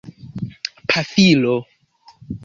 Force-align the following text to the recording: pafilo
pafilo 0.89 1.55